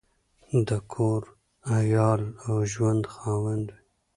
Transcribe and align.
د 0.67 0.69
کور، 0.93 1.23
عیال 1.75 2.21
او 2.45 2.55
ژوند 2.71 3.03
خاوند 3.15 3.67
وي. 3.73 3.79